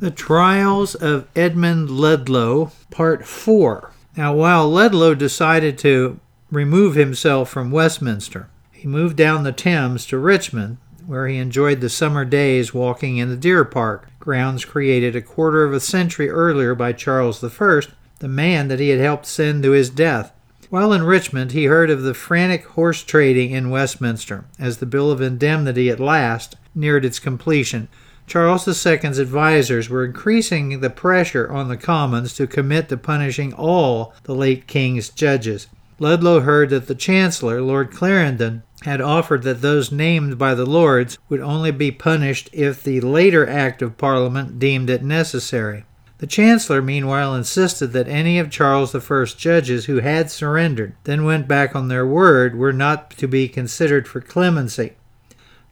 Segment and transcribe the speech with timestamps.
[0.00, 3.92] The Trials of Edmund Ludlow, Part 4.
[4.16, 6.18] Now, while Ludlow decided to
[6.50, 11.90] remove himself from Westminster, he moved down the Thames to Richmond, where he enjoyed the
[11.90, 16.74] summer days walking in the Deer Park, grounds created a quarter of a century earlier
[16.74, 17.80] by Charles I,
[18.20, 20.32] the man that he had helped send to his death.
[20.70, 25.10] While in Richmond, he heard of the frantic horse trading in Westminster as the Bill
[25.10, 27.88] of Indemnity at last neared its completion.
[28.30, 34.14] Charles II's advisers were increasing the pressure on the Commons to commit to punishing all
[34.22, 35.66] the late King's judges.
[35.98, 41.18] Ludlow heard that the Chancellor, Lord Clarendon, had offered that those named by the Lords
[41.28, 45.84] would only be punished if the later Act of Parliament deemed it necessary.
[46.18, 51.48] The Chancellor, meanwhile, insisted that any of Charles I's judges who had surrendered, then went
[51.48, 54.92] back on their word, were not to be considered for clemency.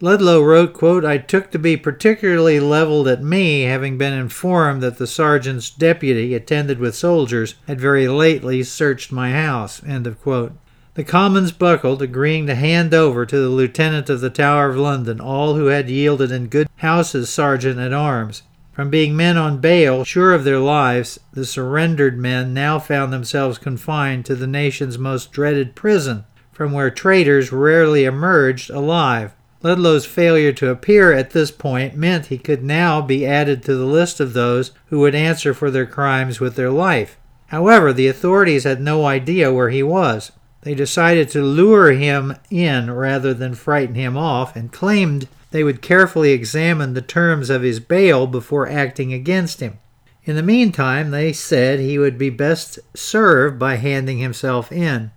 [0.00, 4.98] Ludlow wrote, quote, I took to be particularly leveled at me, having been informed that
[4.98, 9.82] the sergeant's deputy, attended with soldiers, had very lately searched my house.
[9.84, 10.52] End of quote.
[10.94, 15.20] The Commons buckled, agreeing to hand over to the Lieutenant of the Tower of London
[15.20, 18.42] all who had yielded in good houses sergeant at arms.
[18.72, 23.58] From being men on bail, sure of their lives, the surrendered men now found themselves
[23.58, 29.34] confined to the nation's most dreaded prison, from where traitors rarely emerged alive.
[29.62, 33.84] Ludlow's failure to appear at this point meant he could now be added to the
[33.84, 37.18] list of those who would answer for their crimes with their life.
[37.48, 40.30] However, the authorities had no idea where he was.
[40.62, 45.82] They decided to lure him in rather than frighten him off and claimed they would
[45.82, 49.78] carefully examine the terms of his bail before acting against him.
[50.24, 55.10] In the meantime, they said he would be best served by handing himself in.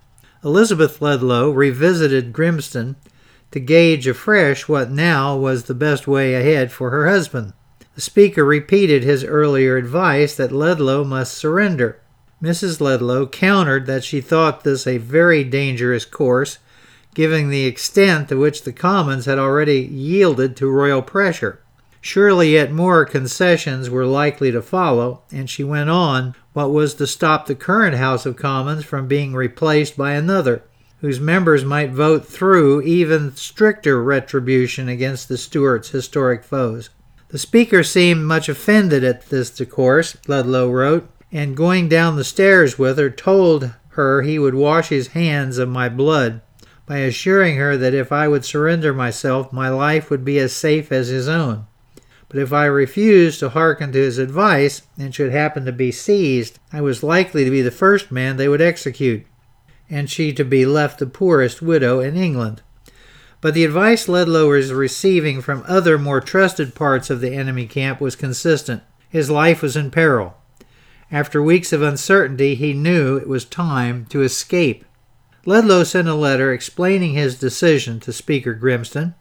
[0.44, 2.96] Elizabeth Ledlow revisited Grimston
[3.52, 7.54] to gauge afresh what now was the best way ahead for her husband.
[7.96, 12.00] The speaker repeated his earlier advice that Ludlow must surrender.
[12.42, 12.80] Mrs.
[12.82, 16.58] Ludlow countered that she thought this a very dangerous course
[17.14, 21.60] given the extent to which the Commons had already yielded to royal pressure.
[22.00, 27.06] Surely yet more concessions were likely to follow, and she went on what was to
[27.06, 30.64] stop the current House of Commons from being replaced by another,
[31.02, 36.92] whose members might vote through even stricter retribution against the Stuarts' historic foes.
[37.30, 42.78] The Speaker seemed much offended at this discourse, Ludlow wrote, and going down the stairs
[42.78, 46.42] with her, told her he would wash his hands of my blood
[46.86, 50.92] by assuring her that if I would surrender myself, my life would be as safe
[50.92, 51.66] as his own.
[52.28, 56.60] But if I refused to hearken to his advice and should happen to be seized,
[56.72, 59.26] I was likely to be the first man they would execute,
[59.92, 62.64] and she to be left the poorest widow in England.
[63.42, 68.00] But the advice Ludlow was receiving from other more trusted parts of the enemy camp
[68.00, 68.82] was consistent.
[69.10, 70.38] His life was in peril.
[71.12, 74.86] After weeks of uncertainty, he knew it was time to escape.
[75.46, 79.16] Ludlow sent a letter explaining his decision to Speaker Grimston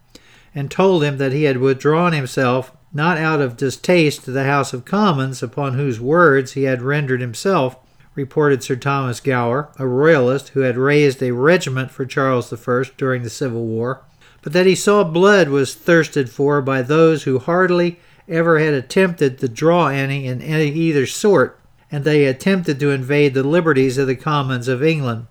[0.55, 4.73] and told him that he had withdrawn himself not out of distaste to the House
[4.73, 7.77] of Commons, upon whose words he had rendered himself,
[8.15, 13.23] reported Sir Thomas Gower, a royalist who had raised a regiment for Charles I during
[13.23, 14.01] the Civil War,
[14.41, 19.39] but that he saw blood was thirsted for by those who hardly ever had attempted
[19.39, 21.59] to draw any in any either sort,
[21.91, 25.27] and they attempted to invade the liberties of the Commons of England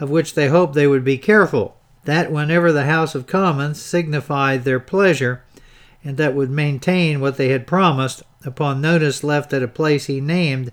[0.00, 4.64] of which they hoped they would be careful, that whenever the House of Commons signified
[4.64, 5.42] their pleasure,
[6.04, 10.20] and that would maintain what they had promised, upon notice left at a place he
[10.20, 10.70] named,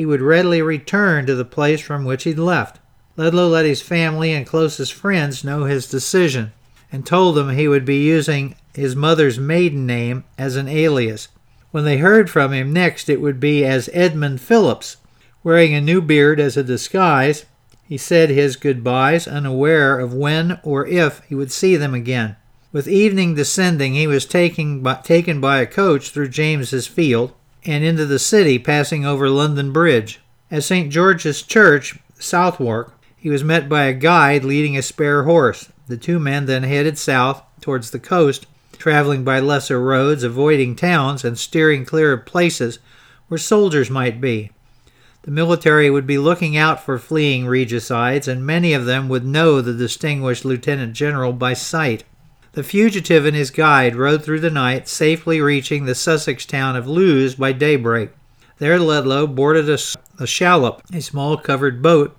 [0.00, 2.78] he would readily return to the place from which he had left.
[3.18, 6.54] Ludlow let his family and closest friends know his decision,
[6.90, 11.28] and told them he would be using his mother's maiden name as an alias.
[11.70, 14.96] When they heard from him next, it would be as Edmund Phillips,
[15.44, 17.44] wearing a new beard as a disguise,
[17.86, 22.36] he said his goodbyes, unaware of when or if he would see them again.
[22.72, 27.34] With evening descending, he was taken by, taken by a coach through James's Field
[27.64, 30.20] and into the city, passing over London Bridge.
[30.50, 30.90] At St.
[30.90, 35.70] George's Church, Southwark, he was met by a guide leading a spare horse.
[35.86, 38.46] The two men then headed south towards the coast,
[38.78, 42.78] traveling by lesser roads, avoiding towns, and steering clear of places
[43.28, 44.50] where soldiers might be.
[45.22, 49.60] The military would be looking out for fleeing regicides, and many of them would know
[49.60, 52.04] the distinguished lieutenant general by sight.
[52.52, 56.88] The fugitive and his guide rode through the night, safely reaching the Sussex town of
[56.88, 58.10] Lewes by daybreak.
[58.58, 59.78] There Ludlow boarded a,
[60.18, 62.16] a shallop, a small covered boat,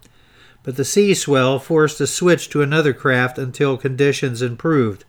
[0.63, 5.03] but the sea swell forced a switch to another craft until conditions improved.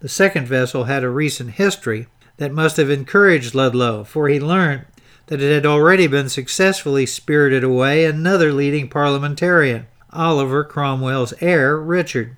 [0.00, 2.06] The second vessel had a recent history,
[2.38, 4.86] that must have encouraged Ludlow, for he learned
[5.26, 12.36] that it had already been successfully spirited away another leading parliamentarian, Oliver Cromwell's heir, Richard.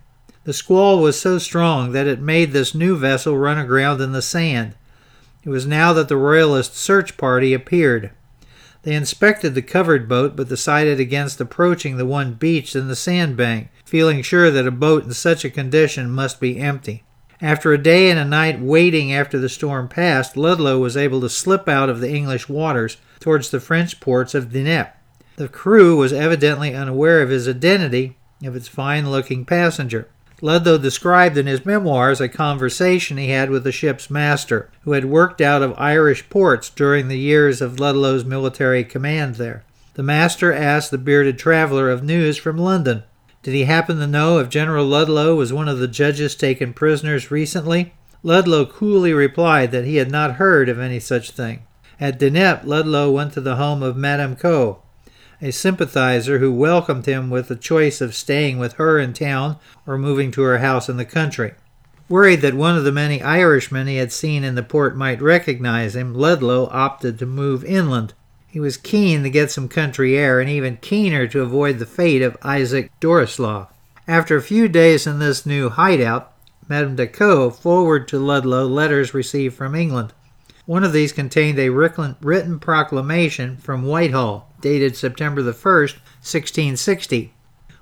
[0.51, 4.21] The squall was so strong that it made this new vessel run aground in the
[4.21, 4.75] sand.
[5.45, 8.11] It was now that the Royalist search party appeared.
[8.83, 13.69] They inspected the covered boat but decided against approaching the one beached in the sandbank,
[13.85, 17.05] feeling sure that a boat in such a condition must be empty.
[17.41, 21.29] After a day and a night waiting after the storm passed, Ludlow was able to
[21.29, 24.91] slip out of the English waters towards the French ports of Dieppe.
[25.37, 30.09] The crew was evidently unaware of his identity of its fine looking passenger.
[30.43, 35.05] Ludlow described in his memoirs a conversation he had with the ship's master, who had
[35.05, 39.65] worked out of Irish ports during the years of Ludlow's military command there.
[39.95, 43.03] The master asked the bearded traveler of news from London.
[43.43, 47.31] Did he happen to know if General Ludlow was one of the judges taken prisoners
[47.31, 47.93] recently?
[48.23, 51.63] Ludlow coolly replied that he had not heard of any such thing.
[51.99, 54.83] At Dieppe, Ludlow went to the home of Madame Coe,
[55.43, 59.57] a sympathizer who welcomed him with the choice of staying with her in town
[59.87, 61.53] or moving to her house in the country.
[62.09, 65.95] Worried that one of the many Irishmen he had seen in the port might recognize
[65.95, 68.15] him, Ludlow opted to move inland.
[68.49, 72.21] He was keen to get some country air and even keener to avoid the fate
[72.21, 73.69] of Isaac Dorislaus.
[74.09, 76.33] After a few days in this new hideout,
[76.69, 80.13] Madame de Coe forwarded to Ludlow letters received from England.
[80.67, 87.33] One of these contained a written proclamation from Whitehall, dated September the 1st, 1660,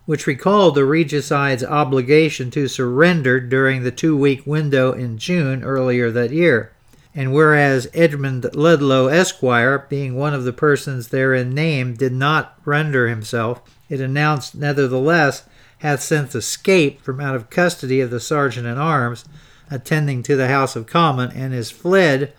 [0.06, 6.10] which recalled the regicide's obligation to surrender during the two week window in June earlier
[6.10, 6.72] that year.
[7.14, 13.08] And whereas Edmund Ludlow, Esquire, being one of the persons therein named, did not render
[13.08, 15.42] himself, it announced, nevertheless,
[15.78, 19.24] hath since escaped from out of custody of the sergeant at arms,
[19.70, 22.32] attending to the House of Commons, and is fled,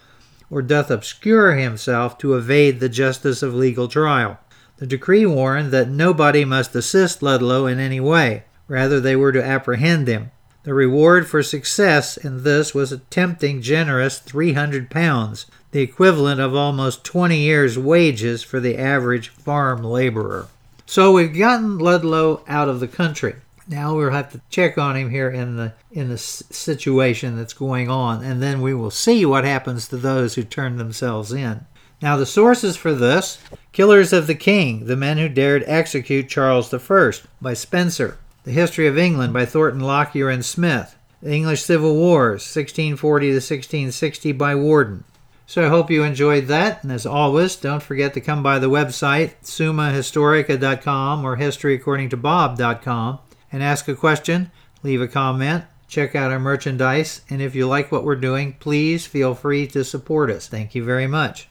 [0.50, 4.40] or doth obscure himself to evade the justice of legal trial.
[4.78, 9.44] The decree warned that nobody must assist Ludlow in any way, rather they were to
[9.44, 10.32] apprehend him.
[10.64, 17.04] The reward for success in this was a tempting, generous £300, the equivalent of almost
[17.04, 20.48] 20 years' wages for the average farm laborer.
[20.86, 23.36] So we've gotten Ludlow out of the country.
[23.70, 27.88] Now we'll have to check on him here in the in the situation that's going
[27.88, 31.66] on, and then we will see what happens to those who turn themselves in.
[32.02, 33.38] Now the sources for this:
[33.72, 38.18] Killers of the King, the men who dared execute Charles I, by Spencer.
[38.44, 40.96] The History of England by Thornton Lockyer and Smith.
[41.22, 45.04] The English Civil Wars, 1640 to 1660 by Warden.
[45.46, 48.70] So I hope you enjoyed that, and as always, don't forget to come by the
[48.70, 53.20] website, sumahistorica.com or historyaccordingtobob.com,
[53.52, 54.52] and ask a question,
[54.84, 59.08] leave a comment, check out our merchandise, and if you like what we're doing, please
[59.08, 60.48] feel free to support us.
[60.48, 61.48] Thank you very much.